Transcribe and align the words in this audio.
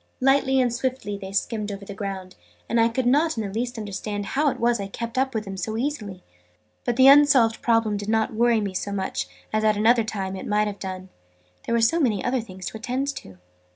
Lightly 0.19 0.59
and 0.59 0.73
swiftly 0.73 1.15
they 1.15 1.31
skimmed 1.31 1.71
over 1.71 1.85
the 1.85 1.93
ground, 1.93 2.35
and 2.67 2.81
I 2.81 2.89
could 2.89 3.05
not 3.05 3.37
in 3.37 3.43
the 3.45 3.53
least 3.53 3.77
understand 3.77 4.25
how 4.25 4.49
it 4.49 4.59
was 4.59 4.79
I 4.79 4.87
kept 4.87 5.15
up 5.15 5.35
with 5.35 5.45
them 5.45 5.57
so 5.57 5.77
easily. 5.77 6.23
But 6.85 6.95
the 6.95 7.05
unsolved 7.05 7.61
problem 7.61 7.97
did 7.97 8.09
not 8.09 8.33
worry 8.33 8.61
me 8.61 8.73
so 8.73 8.91
much 8.91 9.27
as 9.53 9.63
at 9.63 9.77
another 9.77 10.03
time 10.03 10.35
it 10.35 10.47
might 10.47 10.65
have 10.65 10.79
done, 10.79 11.09
there 11.67 11.75
were 11.75 11.81
so 11.81 11.99
many 11.99 12.25
other 12.25 12.41
things 12.41 12.65
to 12.69 12.77
attend 12.77 13.09
to. 13.17 13.37